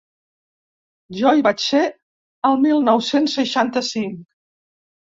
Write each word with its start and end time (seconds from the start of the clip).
Jo 1.19 1.33
hi 1.35 1.43
vaig 1.49 1.61
ser 1.67 1.83
el 2.51 2.59
mil 2.65 2.83
nou-cents 2.91 3.39
seixanta-cinc. 3.41 4.21